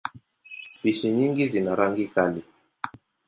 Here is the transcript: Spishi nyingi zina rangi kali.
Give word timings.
Spishi 0.69 1.11
nyingi 1.11 1.43
zina 1.47 1.71
rangi 1.75 2.07
kali. 2.13 2.41